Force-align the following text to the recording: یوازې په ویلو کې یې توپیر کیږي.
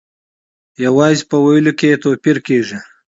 یوازې 0.85 1.23
په 1.29 1.37
ویلو 1.45 1.71
کې 1.79 1.87
یې 1.91 2.01
توپیر 2.03 2.37
کیږي. 2.47 2.77